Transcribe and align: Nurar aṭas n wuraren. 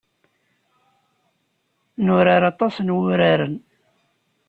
Nurar 2.05 2.43
aṭas 2.51 2.75
n 2.81 2.93
wuraren. 2.95 3.55